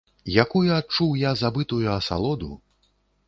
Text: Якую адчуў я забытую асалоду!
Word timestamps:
Якую 0.43 0.63
адчуў 0.77 1.11
я 1.23 1.31
забытую 1.43 1.87
асалоду! 1.99 2.51